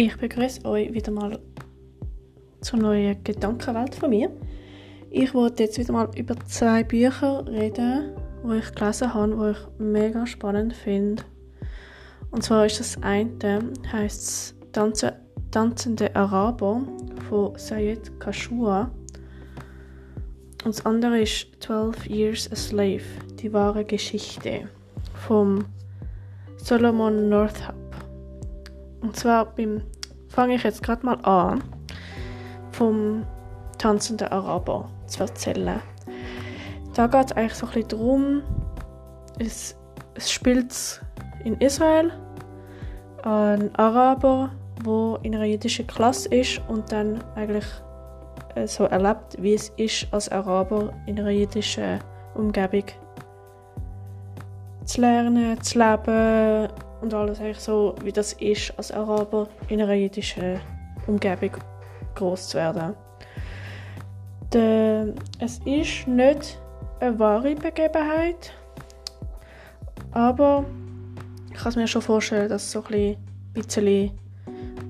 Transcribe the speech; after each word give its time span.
Ich 0.00 0.16
begrüße 0.16 0.64
euch 0.64 0.94
wieder 0.94 1.10
mal 1.10 1.40
zur 2.60 2.78
neuen 2.78 3.24
Gedankenwelt 3.24 3.96
von 3.96 4.10
mir. 4.10 4.30
Ich 5.10 5.34
wollte 5.34 5.64
jetzt 5.64 5.76
wieder 5.76 5.92
mal 5.92 6.08
über 6.14 6.36
zwei 6.46 6.84
Bücher 6.84 7.44
reden, 7.48 8.12
wo 8.44 8.52
ich 8.52 8.72
gelesen 8.76 9.12
habe, 9.12 9.36
wo 9.36 9.48
ich 9.48 9.58
mega 9.78 10.24
spannend 10.24 10.72
finde. 10.72 11.24
Und 12.30 12.44
zwar 12.44 12.66
ist 12.66 12.78
das 12.78 13.02
eine, 13.02 13.72
heißt 13.90 14.54
Tanze, 14.72 15.14
Tanzende 15.50 16.14
Araber 16.14 16.80
von 17.28 17.58
Sayed 17.58 18.20
Kashua. 18.20 18.92
Und 20.64 20.76
das 20.76 20.86
andere 20.86 21.22
ist 21.22 21.48
12 21.58 22.06
Years 22.06 22.52
a 22.52 22.54
Slave, 22.54 23.02
die 23.42 23.52
wahre 23.52 23.84
Geschichte 23.84 24.68
vom 25.26 25.64
Solomon 26.58 27.28
Northup. 27.28 27.77
Und 29.00 29.16
zwar 29.16 29.54
fange 30.28 30.54
ich 30.54 30.62
jetzt 30.62 30.82
gerade 30.82 31.04
mal 31.04 31.18
an, 31.22 31.62
vom 32.72 33.24
tanzenden 33.78 34.28
Araber 34.28 34.90
zu 35.06 35.20
erzählen. 35.20 35.80
Da 36.94 37.06
geht 37.06 37.26
es 37.26 37.32
eigentlich 37.32 37.54
so 37.54 37.66
ein 37.66 37.88
darum, 37.88 38.42
es, 39.38 39.76
es 40.14 40.30
spielt 40.30 41.00
in 41.44 41.54
Israel 41.60 42.12
ein 43.22 43.74
Araber, 43.76 44.50
wo 44.82 45.18
in 45.22 45.34
einer 45.34 45.44
jüdischen 45.44 45.86
Klasse 45.86 46.28
ist 46.34 46.60
und 46.68 46.90
dann 46.92 47.22
eigentlich 47.34 47.66
äh, 48.54 48.66
so 48.66 48.84
erlebt, 48.84 49.36
wie 49.40 49.54
es 49.54 49.70
ist, 49.76 50.06
als 50.12 50.28
Araber 50.28 50.92
in 51.06 51.18
einer 51.18 51.30
jüdischen 51.30 52.00
Umgebung 52.34 52.84
zu 54.84 55.00
lernen, 55.00 55.60
zu 55.62 55.78
leben 55.78 56.68
und 57.00 57.14
alles 57.14 57.40
eigentlich 57.40 57.60
so, 57.60 57.94
wie 58.02 58.12
das 58.12 58.32
ist, 58.34 58.72
als 58.76 58.92
Araber 58.92 59.48
in 59.68 59.80
einer 59.80 59.94
jüdischen 59.94 60.60
Umgebung 61.06 61.52
groß 62.14 62.48
zu 62.48 62.58
werden. 62.58 62.94
De, 64.52 65.14
es 65.38 65.58
ist 65.64 66.08
nicht 66.08 66.58
eine 67.00 67.18
wahre 67.18 67.54
Begebenheit, 67.54 68.52
aber 70.12 70.64
ich 71.52 71.58
kann 71.58 71.74
mir 71.74 71.86
schon 71.86 72.02
vorstellen, 72.02 72.48
dass 72.48 72.64
es 72.64 72.72
so 72.72 72.82
ein 72.90 73.16
bisschen 73.52 74.12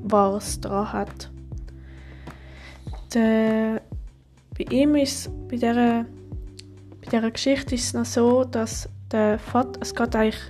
Wahres 0.04 0.60
dran 0.60 0.92
hat. 0.92 1.30
De, 3.14 3.80
bei 4.56 4.64
ihm 4.70 4.94
ist 4.96 5.30
bei 5.48 5.56
dieser, 5.56 6.04
bei 7.00 7.10
dieser 7.10 7.30
Geschichte 7.30 7.74
ist 7.74 7.86
es 7.86 7.94
noch 7.94 8.04
so, 8.04 8.44
dass 8.44 8.88
der 9.10 9.38
Vater, 9.38 9.80
es 9.80 9.94
geht 9.94 10.14
eigentlich 10.14 10.40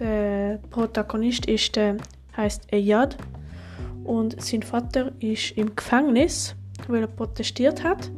der 0.00 0.58
Protagonist 0.70 1.46
ist 1.46 1.76
der 1.76 1.96
heißt 2.36 2.72
Eyad. 2.72 3.16
Und 4.04 4.40
sein 4.42 4.62
Vater 4.62 5.12
ist 5.20 5.52
im 5.56 5.76
Gefängnis, 5.76 6.54
weil 6.88 7.02
er 7.02 7.06
protestiert 7.06 7.84
hat. 7.84 8.10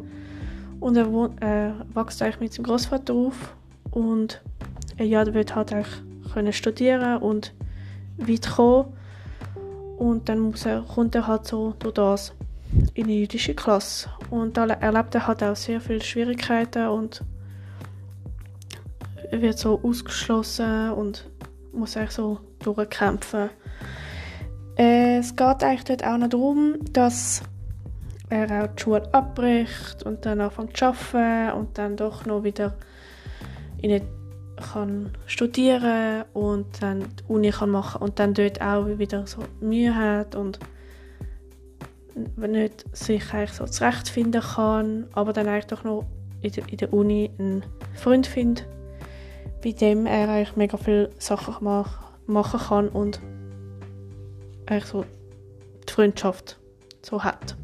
Und 0.81 0.97
er 0.97 1.07
äh, 1.41 1.73
wächst 1.95 2.23
eigentlich 2.23 2.41
mit 2.41 2.53
seinem 2.53 2.65
Großvater 2.65 3.13
auf. 3.13 3.55
Und 3.91 4.41
Eyad 4.97 5.35
wird 5.35 5.55
halt 5.55 5.73
eigentlich 5.73 6.03
können 6.33 6.53
studieren 6.53 7.19
und 7.19 7.53
weit 8.17 8.49
kommen. 8.51 8.87
Und 9.99 10.29
dann 10.29 10.41
muss 10.41 10.67
er, 10.67 10.83
kommt 10.83 11.15
er 11.15 11.27
halt 11.27 11.47
so 11.47 11.75
durch 11.79 11.95
das 11.95 12.33
in 12.95 13.07
die 13.07 13.21
jüdische 13.21 13.55
Klasse. 13.55 14.09
Und 14.31 14.57
da 14.57 14.67
erlebt 14.67 15.15
er 15.15 15.27
halt 15.27 15.43
auch 15.43 15.57
sehr 15.57 15.81
viele 15.81 16.03
Schwierigkeiten 16.03 16.89
und 16.89 17.23
wird 19.31 19.59
so 19.59 19.81
ausgeschlossen 19.83 20.91
und 20.91 21.27
muss 21.73 21.97
eigentlich 21.97 22.13
so 22.13 22.41
durchkämpfen. 22.61 23.51
Äh, 24.77 25.19
es 25.19 25.37
geht 25.37 25.63
eigentlich 25.63 25.85
dort 25.85 26.05
auch 26.05 26.19
noch 26.19 26.29
darum, 26.29 26.77
dass 26.93 27.43
er 28.31 28.65
auch 28.65 28.75
die 28.75 28.83
Schule 28.83 29.13
abbricht 29.13 30.03
und 30.05 30.25
dann 30.25 30.41
anfängt 30.41 30.77
zu 30.77 30.87
arbeiten 30.87 31.59
und 31.59 31.79
dann 31.79 31.97
doch 31.97 32.25
noch 32.25 32.45
wieder 32.45 32.75
in 33.81 34.01
kann 34.57 35.11
studieren 35.27 36.25
und 36.35 36.83
dann 36.83 37.01
die 37.01 37.33
Uni 37.33 37.51
kann 37.51 37.71
machen 37.71 38.01
und 38.01 38.19
dann 38.19 38.33
dort 38.33 38.61
auch 38.63 38.87
wieder 38.87 39.27
so 39.27 39.43
Mühe 39.61 39.95
hat 39.95 40.35
und 40.37 40.59
nicht 42.37 42.85
sich 42.97 43.33
eigentlich 43.33 43.53
so 43.53 43.65
zurechtfinden 43.65 44.43
kann, 44.43 45.09
aber 45.15 45.33
dann 45.33 45.49
eigentlich 45.49 45.67
doch 45.67 45.85
noch 45.85 46.05
in 46.43 46.77
der 46.77 46.93
Uni 46.93 47.31
einen 47.39 47.65
Freund 47.95 48.27
findet 48.27 48.67
bei 49.63 49.73
dem 49.73 50.07
er 50.07 50.29
eigentlich 50.29 50.57
mega 50.57 50.77
viele 50.77 51.11
Sachen 51.19 51.55
mach, 51.61 52.13
machen 52.27 52.61
kann 52.61 52.89
und 52.89 53.21
eigentlich 54.67 54.87
so 54.87 55.05
die 55.89 55.93
Freundschaft 55.93 56.59
so 57.03 57.23
hat. 57.23 57.57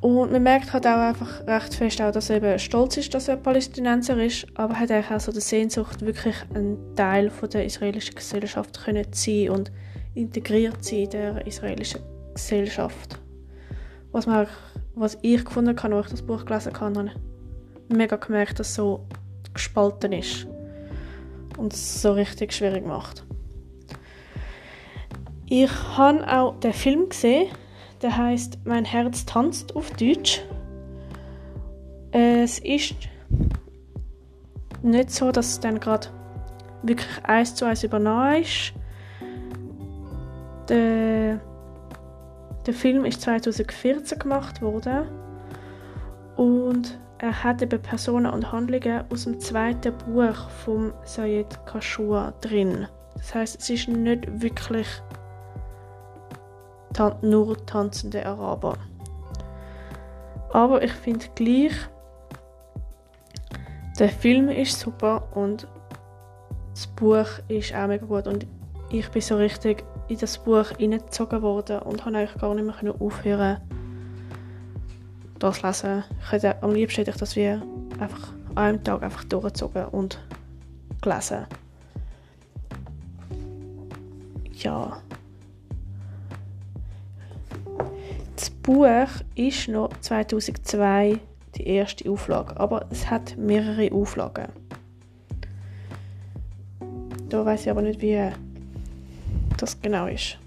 Und 0.00 0.32
man 0.32 0.42
merkt 0.42 0.72
halt 0.72 0.84
auch 0.84 0.98
einfach 0.98 1.46
recht 1.46 1.74
fest, 1.74 2.02
auch, 2.02 2.10
dass 2.10 2.28
er 2.28 2.38
eben 2.38 2.58
stolz 2.58 2.96
ist, 2.96 3.14
dass 3.14 3.28
er 3.28 3.36
Palästinenser 3.36 4.20
ist, 4.20 4.46
aber 4.54 4.76
hat 4.76 4.90
eigentlich 4.90 5.12
auch 5.12 5.20
so 5.20 5.30
die 5.30 5.40
Sehnsucht, 5.40 6.04
wirklich 6.04 6.34
ein 6.54 6.76
Teil 6.96 7.30
von 7.30 7.48
der 7.50 7.64
israelischen 7.64 8.16
Gesellschaft 8.16 8.74
zu 8.74 9.04
sein 9.12 9.50
und 9.50 9.70
integriert 10.14 10.84
sein 10.84 11.04
in 11.04 11.10
der 11.10 11.46
israelischen 11.46 12.00
Gesellschaft. 12.34 13.20
Was, 14.10 14.26
man, 14.26 14.48
was 14.96 15.18
ich 15.22 15.44
gefunden 15.44 15.80
habe, 15.80 15.94
als 15.94 16.06
ich 16.06 16.12
das 16.12 16.22
Buch 16.22 16.44
gelesen 16.44 16.72
habe, 16.80 17.12
mega 17.92 18.16
gemerkt, 18.16 18.58
dass 18.58 18.70
es 18.70 18.74
so 18.74 19.04
gespalten 19.54 20.12
ist 20.12 20.46
und 21.56 21.72
es 21.72 22.02
so 22.02 22.12
richtig 22.12 22.52
schwierig 22.52 22.86
macht. 22.86 23.24
Ich 25.46 25.70
habe 25.96 26.26
auch 26.32 26.58
den 26.60 26.72
Film 26.72 27.08
gesehen, 27.10 27.48
der 28.00 28.16
heißt 28.16 28.60
Mein 28.64 28.84
Herz 28.84 29.26
tanzt 29.26 29.76
auf 29.76 29.90
Deutsch. 29.92 30.42
Es 32.10 32.58
ist 32.58 32.94
nicht 34.82 35.10
so, 35.10 35.30
dass 35.30 35.48
es 35.48 35.60
dann 35.60 35.78
gerade 35.78 36.08
wirklich 36.82 37.24
eins 37.24 37.54
zu 37.54 37.64
eins 37.64 37.84
übernommen 37.84 38.42
ist. 38.42 38.72
Der, 40.68 41.40
der 42.66 42.74
Film 42.74 43.04
ist 43.04 43.20
2014 43.22 44.18
gemacht 44.18 44.62
worden 44.62 45.06
und 46.36 46.98
er 47.22 47.44
hat 47.44 47.62
eben 47.62 47.80
Personen 47.80 48.26
und 48.26 48.50
Handlungen 48.50 49.04
aus 49.08 49.24
dem 49.24 49.38
zweiten 49.38 49.96
Buch 49.96 50.50
vom 50.64 50.92
Sayed 51.04 51.64
Kashua 51.66 52.32
drin. 52.40 52.88
Das 53.14 53.32
heißt, 53.32 53.60
es 53.60 53.70
ist 53.70 53.88
nicht 53.88 54.42
wirklich 54.42 54.88
tan 56.92 57.14
nur 57.22 57.64
tanzende 57.64 58.26
Araber. 58.26 58.76
Aber 60.52 60.82
ich 60.82 60.92
finde 60.92 61.26
gleich, 61.36 61.72
der 64.00 64.08
Film 64.08 64.48
ist 64.48 64.80
super 64.80 65.28
und 65.36 65.68
das 66.72 66.88
Buch 66.88 67.28
ist 67.46 67.72
auch 67.72 67.86
mega 67.86 68.04
gut 68.04 68.26
und 68.26 68.48
ich 68.90 69.08
bin 69.10 69.22
so 69.22 69.36
richtig 69.36 69.84
in 70.08 70.18
das 70.18 70.38
Buch 70.38 70.70
hineingezogen 70.76 71.40
worden 71.40 71.78
und 71.82 72.04
habe 72.04 72.18
eigentlich 72.18 72.40
gar 72.40 72.52
nicht 72.52 72.82
mehr 72.82 72.94
aufhören 73.00 73.60
das 75.42 75.62
lesen. 75.62 76.04
Ich 76.24 76.32
hätte, 76.32 76.62
am 76.62 76.72
liebsten 76.72 77.00
hätte 77.00 77.10
ich 77.10 77.16
das 77.16 77.36
wie 77.36 77.48
einfach 77.48 78.32
an 78.54 78.64
einem 78.64 78.84
Tag 78.84 79.02
einfach 79.02 79.24
durchgezogen 79.24 79.86
und 79.86 80.18
gelesen. 81.00 81.46
Ja. 84.54 84.98
Das 88.36 88.50
Buch 88.50 89.08
ist 89.34 89.68
noch 89.68 89.90
2002 90.00 91.18
die 91.56 91.66
erste 91.66 92.10
Auflage, 92.10 92.58
aber 92.58 92.86
es 92.90 93.10
hat 93.10 93.36
mehrere 93.36 93.92
Auflagen. 93.92 94.48
Da 97.28 97.44
weiß 97.44 97.62
ich 97.62 97.70
aber 97.70 97.82
nicht, 97.82 98.00
wie 98.00 98.30
das 99.56 99.80
genau 99.80 100.06
ist. 100.06 100.38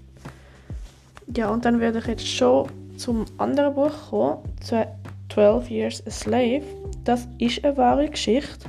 Ja, 1.34 1.50
und 1.50 1.64
dann 1.64 1.80
werde 1.80 1.98
ich 1.98 2.06
jetzt 2.06 2.26
schon 2.26 2.68
zum 2.96 3.24
anderen 3.38 3.74
Buch 3.74 3.92
kommen, 4.10 4.38
12 5.36 5.70
Years 5.70 6.02
a 6.06 6.10
Slave. 6.10 6.62
Das 7.04 7.28
ist 7.36 7.62
eine 7.62 7.76
wahre 7.76 8.08
Geschichte 8.08 8.66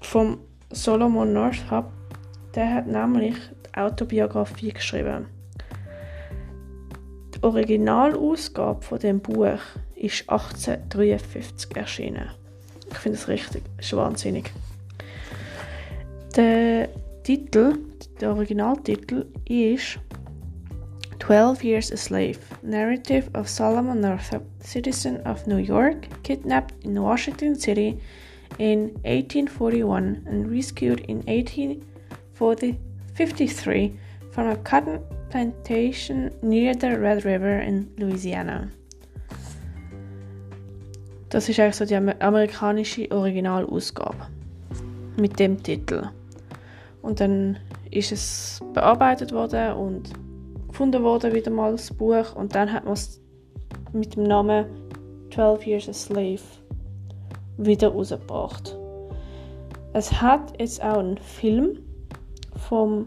von 0.00 0.38
Solomon 0.70 1.32
Northup. 1.32 1.92
Der 2.56 2.74
hat 2.74 2.88
nämlich 2.88 3.36
die 3.64 3.78
Autobiografie 3.78 4.72
geschrieben. 4.72 5.26
Die 7.36 7.40
Originalausgabe 7.40 8.82
von 8.82 8.98
dem 8.98 9.20
Buch 9.20 9.60
ist 9.94 10.28
1853 10.28 11.76
erschienen. 11.76 12.28
Ich 12.90 12.96
finde 12.98 13.16
es 13.16 13.28
richtig, 13.28 13.62
ist 13.78 13.94
wahnsinnig. 13.96 14.50
Der 16.34 16.88
Titel, 17.22 17.78
der 18.20 18.30
Originaltitel 18.30 19.26
ist 19.48 20.00
12 21.22 21.62
Years 21.62 21.92
a 21.92 21.96
Slave 21.96 22.40
Narrative 22.64 23.30
of 23.34 23.48
Solomon 23.48 24.00
Northup, 24.00 24.42
citizen 24.58 25.20
of 25.24 25.46
New 25.46 25.58
York, 25.58 26.08
kidnapped 26.24 26.74
in 26.84 27.00
Washington 27.00 27.54
City 27.54 28.00
in 28.58 28.90
1841 29.04 30.24
and 30.26 30.50
rescued 30.50 30.98
in 31.06 31.18
1843 31.28 32.76
53 33.14 33.96
from 34.32 34.48
a 34.48 34.56
cotton 34.64 35.00
plantation 35.30 36.34
near 36.42 36.74
the 36.74 36.98
Red 36.98 37.24
River 37.24 37.60
in 37.60 37.88
Louisiana. 37.98 38.68
Das 41.28 41.48
ist 41.48 41.60
eigentlich 41.60 41.76
so 41.76 41.84
die 41.84 41.94
amerikanische 41.94 43.08
Originalausgabe 43.12 44.26
mit 45.16 45.38
dem 45.38 45.62
Titel. 45.62 46.08
Und 47.00 47.20
dann 47.20 47.58
ist 47.92 48.10
es 48.10 48.60
bearbeitet 48.74 49.30
worden 49.30 49.74
und 49.74 50.10
gefunden 50.82 51.04
worden 51.04 51.32
wieder 51.32 51.52
mal 51.52 51.70
das 51.70 51.94
Buch 51.94 52.34
und 52.34 52.56
dann 52.56 52.72
hat 52.72 52.84
man 52.84 52.94
es 52.94 53.20
mit 53.92 54.16
dem 54.16 54.24
Namen 54.24 54.66
12 55.32 55.64
Years 55.64 55.88
a 55.88 55.92
Slave 55.92 56.40
wieder 57.56 57.90
rausgebracht. 57.90 58.76
Es 59.92 60.20
hat 60.20 60.58
jetzt 60.58 60.82
auch 60.82 60.98
einen 60.98 61.18
Film 61.18 61.78
vom 62.56 63.06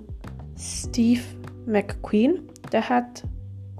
Steve 0.57 1.19
McQueen. 1.65 2.47
Der 2.71 2.87
hat 2.87 3.23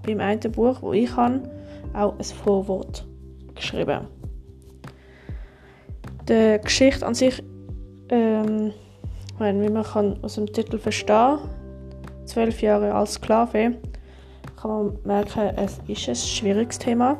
beim 0.05 0.19
einen 0.19 0.51
Buch, 0.51 0.81
wo 0.81 0.91
ich 0.91 1.15
habe, 1.15 1.49
auch 1.93 2.17
ein 2.17 2.23
Vorwort 2.25 3.07
geschrieben. 3.55 4.07
Die 6.27 6.59
Geschichte 6.61 7.07
an 7.07 7.13
sich, 7.13 7.41
ähm, 8.09 8.73
wie 9.39 9.69
man 9.69 9.83
kann 9.83 10.21
aus 10.21 10.35
dem 10.35 10.47
Titel 10.47 10.79
verstehen 10.79 11.39
zwölf 12.25 12.61
Jahre 12.61 12.93
als 12.93 13.13
Sklave, 13.13 13.75
kann 14.61 14.71
man 14.71 14.97
merken, 15.03 15.51
es 15.55 15.79
ist 15.87 16.09
ein 16.09 16.15
schwieriges 16.15 16.79
Thema. 16.79 17.17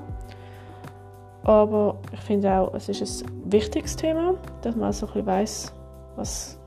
Aber 1.44 2.00
ich 2.12 2.22
finde 2.22 2.52
auch, 2.52 2.74
es 2.74 2.90
ist 2.90 3.24
ein 3.24 3.52
wichtiges 3.52 3.96
Thema, 3.96 4.34
dass 4.62 4.76
man 4.76 4.92
so 4.92 5.06
ein 5.06 5.14
bisschen 5.14 5.28
weiss, 5.28 5.74
was 6.16 6.60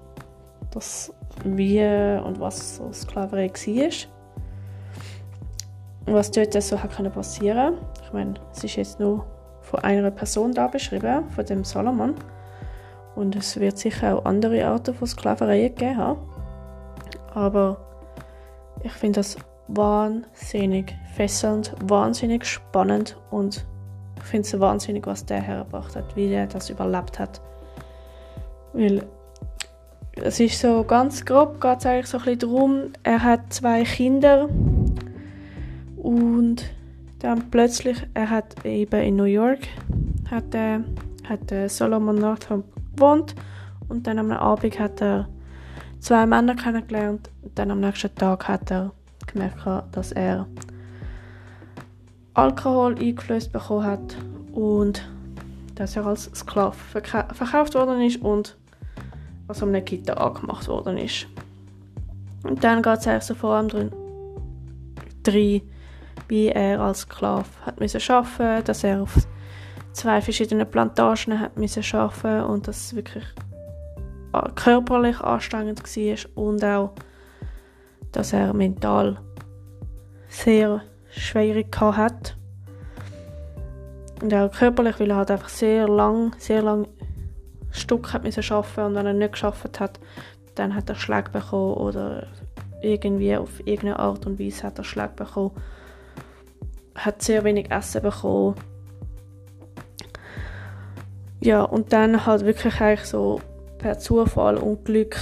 das 0.70 1.12
wie 1.44 1.82
und 2.24 2.38
was 2.38 2.76
so 2.76 2.92
Sklaverei 2.92 3.48
war. 3.48 3.90
Und 6.06 6.14
was 6.14 6.30
dort 6.30 6.62
so 6.62 6.82
hat 6.82 7.14
passieren 7.14 7.74
Ich 8.04 8.12
meine, 8.12 8.34
es 8.52 8.64
ist 8.64 8.76
jetzt 8.76 9.00
nur 9.00 9.26
von 9.62 9.80
einer 9.80 10.10
Person 10.10 10.52
da 10.52 10.68
beschrieben, 10.68 11.28
von 11.30 11.44
dem 11.44 11.64
Salomon. 11.64 12.14
Und 13.14 13.34
es 13.34 13.58
wird 13.58 13.78
sicher 13.78 14.16
auch 14.16 14.24
andere 14.24 14.64
Arten 14.64 14.94
von 14.94 15.08
Sklaverei 15.08 15.74
haben. 15.96 16.20
Aber 17.34 17.87
ich 18.82 18.92
finde 18.92 19.20
das 19.20 19.36
wahnsinnig 19.68 20.94
fesselnd, 21.14 21.74
wahnsinnig 21.84 22.44
spannend 22.44 23.16
und 23.30 23.66
ich 24.16 24.24
finde 24.24 24.48
es 24.48 24.60
wahnsinnig, 24.60 25.06
was 25.06 25.24
der 25.26 25.40
hergebracht 25.40 25.94
hat, 25.94 26.16
wie 26.16 26.32
er 26.32 26.46
das 26.46 26.70
überlebt 26.70 27.18
hat. 27.18 27.40
Weil 28.72 29.04
es 30.16 30.40
ist 30.40 30.60
so 30.60 30.84
ganz 30.84 31.24
grob, 31.24 31.60
geht 31.60 31.78
es 31.78 31.86
eigentlich 31.86 32.06
so 32.06 32.18
ein 32.18 32.24
bisschen 32.24 32.40
darum, 32.40 32.92
er 33.02 33.22
hat 33.22 33.52
zwei 33.52 33.84
Kinder 33.84 34.48
und 35.96 36.64
dann 37.20 37.50
plötzlich, 37.50 38.06
er 38.14 38.30
hat 38.30 38.64
eben 38.64 39.00
in 39.00 39.16
New 39.16 39.24
York, 39.24 39.60
hat, 40.30 40.54
er, 40.54 40.84
hat 41.28 41.70
Solomon 41.70 42.16
Northam 42.16 42.64
gewohnt 42.94 43.34
und 43.88 44.06
dann 44.06 44.18
am 44.18 44.30
Abend 44.30 44.78
hat 44.78 45.00
er 45.02 45.28
zwei 46.00 46.26
Männer 46.26 46.54
kennengelernt 46.54 47.30
und 47.42 47.58
dann 47.58 47.70
am 47.70 47.80
nächsten 47.80 48.14
Tag 48.14 48.48
hat 48.48 48.70
er 48.70 48.92
gemerkt, 49.26 49.66
dass 49.92 50.12
er 50.12 50.46
Alkohol 52.34 52.94
eingeflößt 52.98 53.52
bekommen 53.52 53.84
hat 53.84 54.16
und 54.52 55.08
dass 55.74 55.96
er 55.96 56.06
als 56.06 56.30
Sklave 56.34 56.74
verkauft 56.74 57.74
worden 57.74 58.00
ist 58.02 58.20
und 58.20 58.56
also 59.46 59.66
einem 59.66 59.84
Gitter 59.84 60.20
angemacht 60.20 60.68
worden 60.68 60.98
ist. 60.98 61.26
Und 62.44 62.62
dann 62.62 62.82
geht 62.82 62.98
es 62.98 63.06
eigentlich 63.06 63.24
so 63.24 63.34
vor 63.34 63.54
allem 63.54 63.68
drin, 63.68 63.92
drin, 65.22 65.62
wie 66.28 66.48
er 66.48 66.80
als 66.80 67.00
Sklave 67.00 67.46
hat 67.64 67.80
müssen 67.80 68.00
arbeiten, 68.08 68.64
dass 68.64 68.84
er 68.84 69.02
auf 69.02 69.16
zwei 69.92 70.20
verschiedenen 70.20 70.70
Plantagen 70.70 71.40
hat 71.40 71.56
müssen 71.56 71.82
arbeiten 71.96 72.44
und 72.44 72.68
dass 72.68 72.86
es 72.86 72.96
wirklich 72.96 73.24
körperlich 74.54 75.20
anstrengend 75.20 75.82
war 75.82 76.44
und 76.44 76.64
auch, 76.64 76.92
dass 78.12 78.32
er 78.32 78.52
mental 78.54 79.18
sehr 80.28 80.82
schwierig 81.10 81.74
hat. 81.80 82.36
Und 84.20 84.34
auch 84.34 84.50
körperlich, 84.50 84.98
weil 84.98 85.10
er 85.10 85.16
halt 85.16 85.30
einfach 85.30 85.48
sehr 85.48 85.88
lang, 85.88 86.34
sehr 86.38 86.62
lang 86.62 86.88
Stück 87.70 88.12
hat 88.12 88.24
müssen 88.24 88.44
arbeiten 88.52 88.80
und 88.80 88.94
wenn 88.94 89.06
er 89.06 89.12
nicht 89.12 89.32
geschafft 89.32 89.80
hat, 89.80 90.00
dann 90.54 90.74
hat 90.74 90.88
er 90.88 90.96
Schläge 90.96 91.30
bekommen 91.30 91.74
oder 91.74 92.26
irgendwie 92.82 93.36
auf 93.36 93.60
irgendeine 93.60 93.98
Art 93.98 94.26
und 94.26 94.38
Weise 94.38 94.64
hat 94.64 94.78
er 94.78 94.84
Schläge 94.84 95.12
bekommen. 95.16 95.52
Hat 96.94 97.22
sehr 97.22 97.44
wenig 97.44 97.70
Essen 97.70 98.02
bekommen. 98.02 98.56
Ja, 101.40 101.62
und 101.62 101.92
dann 101.92 102.26
halt 102.26 102.44
wirklich 102.44 102.80
eigentlich 102.80 103.08
so 103.08 103.40
per 103.78 103.98
Zufall 103.98 104.56
und 104.56 104.84
Glück 104.84 105.16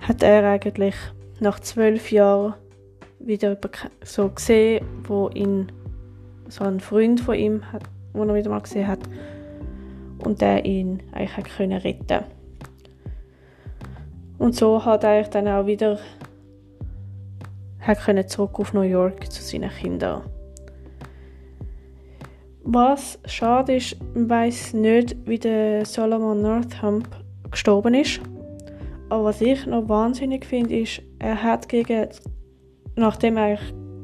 hat 0.00 0.22
er 0.22 0.48
eigentlich 0.48 0.94
nach 1.40 1.60
zwölf 1.60 2.10
Jahren 2.10 2.54
wieder 3.18 3.56
so 4.04 4.28
gesehen, 4.28 4.84
wo 5.04 5.28
ihn 5.28 5.70
so 6.48 6.64
ein 6.64 6.80
Freund 6.80 7.20
von 7.20 7.34
ihm 7.34 7.72
hat, 7.72 7.82
wo 8.12 8.24
er 8.24 8.34
wieder 8.34 8.50
mal 8.50 8.60
gesehen 8.60 8.86
hat 8.86 9.00
und 10.24 10.40
der 10.40 10.64
ihn 10.64 11.02
eigentlich 11.12 11.36
hat 11.36 11.56
können 11.56 11.78
retten. 11.78 12.24
Und 14.38 14.54
so 14.56 14.84
hat 14.84 15.04
er 15.04 15.22
dann 15.24 15.48
auch 15.48 15.66
wieder 15.66 15.98
hat 17.80 18.00
können 18.00 18.26
zurück 18.28 18.60
auf 18.60 18.72
New 18.72 18.82
York 18.82 19.30
zu 19.30 19.42
seinen 19.42 19.70
Kindern. 19.70 20.22
Was 22.64 23.18
schade 23.24 23.76
ist, 23.76 23.96
man 24.14 24.30
weiß 24.30 24.74
nicht, 24.74 25.16
wie 25.26 25.38
der 25.38 25.84
Solomon 25.84 26.42
Northamp 26.42 27.08
gestorben 27.50 27.94
ist. 27.94 28.20
Aber 29.08 29.24
was 29.24 29.40
ich 29.40 29.66
noch 29.66 29.88
wahnsinnig 29.88 30.44
finde, 30.44 30.78
ist, 30.78 31.02
er 31.18 31.42
hat 31.42 31.68
gegen, 31.68 32.08
nachdem 32.94 33.36
er 33.36 33.58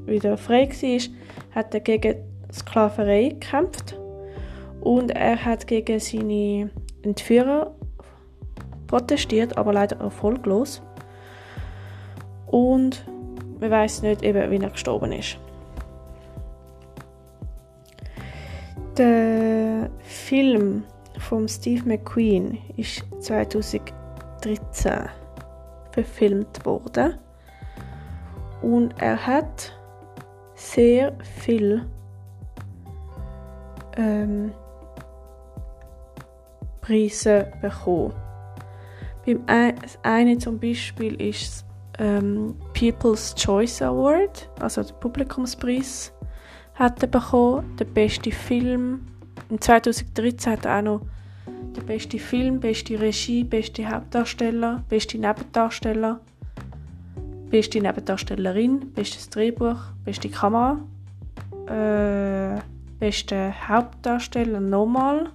wieder 0.07 0.37
frei 0.37 0.69
war, 0.69 1.15
hat 1.55 1.73
er 1.73 1.81
gegen 1.81 2.17
Sklaverei 2.53 3.29
gekämpft 3.29 3.97
und 4.81 5.11
er 5.13 5.45
hat 5.45 5.67
gegen 5.67 6.01
seine 6.01 6.71
Entführer 7.03 7.75
protestiert, 8.87 9.57
aber 9.57 9.73
leider 9.73 10.01
erfolglos. 10.01 10.83
Und 12.47 13.05
man 13.61 13.71
weiß 13.71 14.03
nicht, 14.03 14.23
eben, 14.23 14.51
wie 14.51 14.63
er 14.63 14.71
gestorben 14.71 15.13
ist. 15.13 15.39
Der 18.99 19.91
Film 20.01 20.83
von 21.19 21.47
Steve 21.47 21.89
McQueen 21.89 22.59
ist 22.77 23.05
2013 23.21 23.93
verfilmt 25.93 26.67
worden 26.67 27.15
und 28.61 28.93
er 29.01 29.25
hat 29.25 29.73
sehr 30.57 31.17
viel 31.23 31.87
ähm, 33.97 34.53
Preise 36.81 37.53
bekommen. 37.63 38.13
Beim 39.25 39.45
einen 40.03 40.41
zum 40.41 40.59
Beispiel 40.59 41.23
ist 41.23 41.65
ähm, 42.01 42.57
People's 42.75 43.33
Choice 43.37 43.81
Award, 43.81 44.51
also 44.59 44.83
der 44.83 44.95
Publikumspreis, 44.95 46.13
hat 46.79 47.03
er 47.03 47.09
bekommen. 47.09 47.77
Der 47.77 47.85
beste 47.85 48.31
Film. 48.31 49.01
In 49.51 49.61
2013 49.61 50.53
hat 50.53 50.65
er 50.65 50.79
auch 50.79 50.83
noch 50.83 51.01
der 51.77 51.83
beste 51.83 52.19
Film, 52.19 52.61
beste 52.61 53.01
Regie, 53.01 53.45
beste 53.45 53.89
Hauptdarsteller, 53.89 54.83
beste 54.89 55.19
Nebendarsteller, 55.19 56.21
beste 57.51 57.81
Nebendarstellerin, 57.81 58.93
bestes 58.93 59.31
Drehbuch, 59.31 59.79
beste 60.05 60.29
Kamera, 60.29 60.79
äh, 61.67 62.61
beste 62.99 63.55
Hauptdarsteller 63.69 64.61
nochmal 64.61 65.31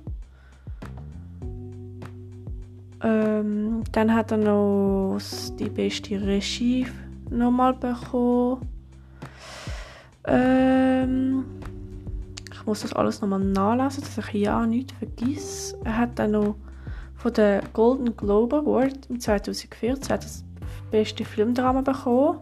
ähm, 3.04 3.84
dann 3.92 4.16
hat 4.16 4.32
er 4.32 4.38
noch 4.38 5.20
die 5.60 5.70
beste 5.70 6.22
Regie 6.22 6.88
nochmal 7.30 7.74
bekommen. 7.74 8.62
Ähm, 10.26 11.46
ich 12.52 12.66
muss 12.66 12.82
das 12.82 12.94
alles 12.94 13.22
nochmal 13.22 13.40
nachlesen, 13.40 14.04
dass 14.04 14.18
ich 14.18 14.34
ja 14.34 14.66
nichts 14.66 14.94
vergesse. 14.94 15.78
Er 15.84 15.98
hat 15.98 16.20
dann 16.20 16.32
noch 16.32 16.56
von 17.16 17.34
der 17.34 17.62
Golden 17.74 18.16
Globe 18.16 18.58
Award 18.58 19.08
im 19.10 19.20
2014 19.20 20.18
das 20.18 20.44
beste 20.92 21.26
Filmdrama 21.26 21.82
bekommen. 21.82 22.40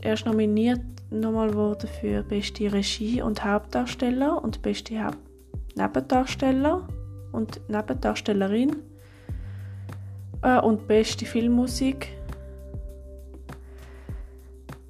Er 0.00 0.14
ist 0.14 0.26
nominiert 0.26 0.80
nochmal 1.10 1.54
worden 1.54 1.88
für 2.00 2.22
beste 2.22 2.72
Regie 2.72 3.20
und 3.20 3.44
Hauptdarsteller 3.44 4.42
und 4.42 4.62
beste 4.62 5.04
Haupt 5.04 5.18
Nebendarsteller 5.76 6.88
und 7.32 7.60
Nebendarstellerin. 7.68 8.76
Äh, 10.42 10.60
und 10.60 10.86
beste 10.86 11.26
Filmmusik. 11.26 12.08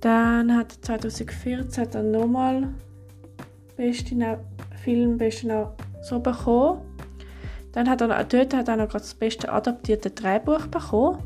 Dann 0.00 0.56
hat 0.56 0.72
2014 0.72 1.90
dann 1.90 2.10
nochmal 2.10 2.68
beste 3.76 4.38
Film, 4.82 5.18
beste 5.18 5.72
so 6.02 6.18
bekommen. 6.20 6.80
Dann 7.72 7.88
hat 7.88 8.00
er 8.00 8.24
dort 8.24 8.54
hat 8.54 8.68
er 8.68 8.76
noch 8.76 8.88
das 8.88 9.14
beste 9.14 9.52
adaptierte 9.52 10.10
Drehbuch 10.10 10.66
bekommen. 10.66 11.22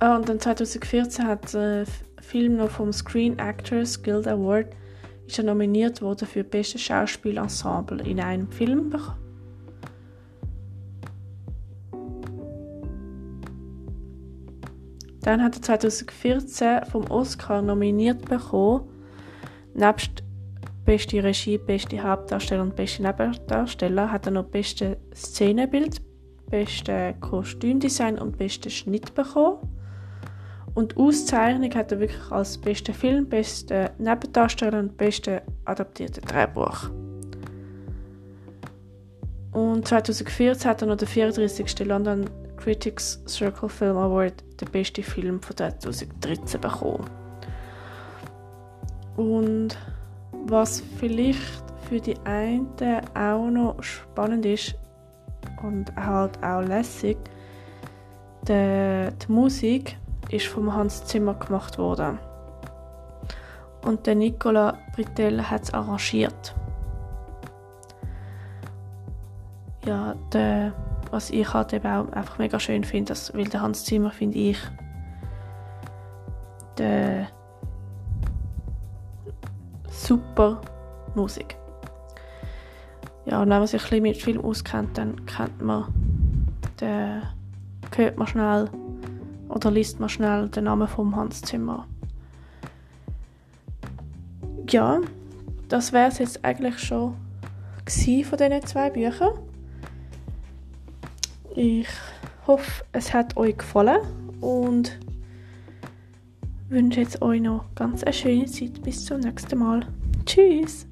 Ah, 0.00 0.16
und 0.16 0.28
dann 0.28 0.38
2014 0.38 1.26
hat 1.26 1.54
der 1.54 1.86
Film 2.20 2.56
noch 2.56 2.70
vom 2.70 2.92
Screen 2.92 3.38
Actors 3.38 4.02
Guild 4.02 4.28
Award 4.28 4.66
ist 5.26 5.38
er 5.38 5.44
nominiert 5.44 6.02
worden 6.02 6.28
für 6.28 6.44
beste 6.44 6.78
Schauspielensemble 6.78 8.02
in 8.02 8.20
einem 8.20 8.50
Film 8.50 8.90
bekommen. 8.90 9.23
Dann 15.24 15.42
hat 15.42 15.56
er 15.56 15.62
2014 15.62 16.84
vom 16.84 17.10
Oscar 17.10 17.62
nominiert 17.62 18.28
bekommen, 18.28 18.86
nebst 19.72 20.22
beste 20.84 21.24
Regie, 21.24 21.56
beste 21.56 22.02
Hauptdarsteller 22.02 22.62
und 22.62 22.76
beste 22.76 23.02
Nebendarsteller 23.02 24.12
hat 24.12 24.26
er 24.26 24.32
noch 24.32 24.44
beste 24.44 24.98
Szenenbild, 25.14 26.02
beste 26.50 27.14
Kostümdesign 27.20 28.18
und 28.18 28.36
beste 28.36 28.68
Schnitt 28.68 29.14
bekommen. 29.14 29.58
Und 30.74 30.98
Auszeichnung 30.98 31.74
hat 31.74 31.92
er 31.92 32.00
wirklich 32.00 32.30
als 32.30 32.58
bester 32.58 32.92
Film, 32.92 33.26
beste 33.26 33.92
Nebendarsteller 33.96 34.78
und 34.78 34.98
beste 34.98 35.40
adaptierte 35.64 36.20
Drehbuch. 36.20 36.90
Und 39.52 39.88
2014 39.88 40.68
hat 40.68 40.82
er 40.82 40.88
noch 40.88 40.96
den 40.96 41.08
34. 41.08 41.78
London 41.86 42.28
Critics 42.64 43.22
Circle 43.28 43.68
Film 43.68 43.98
Award, 43.98 44.42
den 44.58 44.70
besten 44.70 45.02
Film 45.02 45.42
von 45.42 45.54
2013 45.54 46.58
bekommen. 46.58 47.04
Und 49.18 49.76
was 50.46 50.82
vielleicht 50.98 51.62
für 51.86 52.00
die 52.00 52.18
einen 52.24 52.66
auch 53.14 53.50
noch 53.50 53.82
spannend 53.82 54.46
ist 54.46 54.76
und 55.62 55.94
halt 55.94 56.42
auch 56.42 56.62
lässig, 56.62 57.18
die, 58.48 59.08
die 59.10 59.32
Musik 59.32 59.98
ist 60.30 60.46
vom 60.46 60.72
Hans 60.72 61.04
Zimmer 61.04 61.34
gemacht 61.34 61.76
worden. 61.76 62.18
Und 63.84 64.06
der 64.06 64.14
Nicola 64.14 64.78
Britel 64.94 65.42
hat 65.42 65.64
es 65.64 65.74
arrangiert. 65.74 66.54
Ja, 69.84 70.14
der 70.32 70.72
was 71.14 71.30
ich 71.30 71.54
halt 71.54 71.72
eben 71.72 71.86
auch 71.86 72.12
einfach 72.12 72.38
mega 72.38 72.58
schön 72.58 72.82
finde, 72.82 73.10
dass, 73.10 73.32
weil 73.34 73.44
der 73.44 73.62
Hans 73.62 73.84
Zimmer 73.84 74.10
finde 74.10 74.36
ich 74.36 74.58
der 76.76 77.28
super 79.88 80.60
Musik. 81.14 81.56
Ja, 83.26 83.40
und 83.40 83.48
wenn 83.48 83.58
man 83.58 83.66
sich 83.68 83.80
ein 83.80 83.88
bisschen 83.88 84.02
mit 84.02 84.16
Film 84.16 84.44
auskennt, 84.44 84.98
dann 84.98 85.24
kennt 85.24 85.62
man 85.62 85.86
den, 86.80 87.22
hört 87.94 88.18
man 88.18 88.26
schnell 88.26 88.68
oder 89.48 89.70
liest 89.70 90.00
man 90.00 90.08
schnell 90.08 90.48
den 90.48 90.64
Namen 90.64 90.88
vom 90.88 91.14
Hans 91.14 91.42
Zimmer. 91.42 91.86
Ja, 94.68 95.00
das 95.68 95.92
wäre 95.92 96.08
es 96.08 96.18
jetzt 96.18 96.44
eigentlich 96.44 96.80
schon 96.80 97.14
von 97.86 98.38
diesen 98.38 98.66
zwei 98.66 98.90
Büchern. 98.90 99.38
Ich 101.56 101.86
hoffe, 102.48 102.84
es 102.90 103.14
hat 103.14 103.36
euch 103.36 103.56
gefallen 103.56 104.00
und 104.40 104.98
wünsche 106.68 107.00
jetzt 107.00 107.22
euch 107.22 107.40
noch 107.40 107.72
ganz 107.76 108.02
eine 108.02 108.12
schöne 108.12 108.46
Zeit. 108.46 108.82
Bis 108.82 109.04
zum 109.04 109.20
nächsten 109.20 109.58
Mal. 109.60 109.86
Tschüss! 110.26 110.88